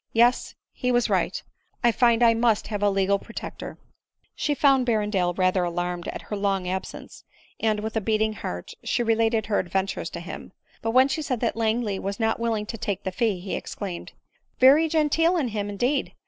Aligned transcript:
Yes, 0.13 0.55
he 0.73 0.91
was 0.91 1.11
right— 1.11 1.43
I 1.83 1.91
find 1.91 2.23
I 2.23 2.33
must 2.33 2.69
have 2.69 2.81
a 2.81 2.89
legal 2.89 3.19
protector." 3.19 3.77
She 4.33 4.55
found 4.55 4.87
Berrendale 4.87 5.37
rather 5.37 5.63
alarmed 5.63 6.07
at 6.07 6.23
her 6.23 6.35
long 6.35 6.67
absence; 6.67 7.23
and, 7.59 7.81
with 7.81 7.95
a 7.95 8.01
beating 8.01 8.33
heart, 8.33 8.73
she 8.83 9.03
related 9.03 9.45
her 9.45 9.59
adventures 9.59 10.09
to 10.09 10.19
him; 10.19 10.53
but 10.81 10.89
when 10.89 11.07
she 11.07 11.21
said 11.21 11.39
that 11.41 11.55
Langley 11.55 11.99
was 11.99 12.19
not 12.19 12.39
willing 12.39 12.65
to 12.65 12.79
take 12.79 13.03
die 13.03 13.11
fee, 13.11 13.39
he 13.39 13.53
exclaimed," 13.53 14.13
Very 14.59 14.89
genteel 14.89 15.37
in 15.37 15.49
him, 15.49 15.69
indeed 15.69 16.13